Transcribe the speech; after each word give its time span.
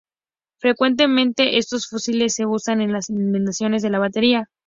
Frecuentemente, 0.57 1.59
estos 1.59 1.87
fusibles 1.87 2.33
se 2.33 2.47
usan 2.47 2.81
en 2.81 2.91
las 2.91 3.11
inmediaciones 3.11 3.83
de 3.83 3.91
la 3.91 3.99
batería. 3.99 4.49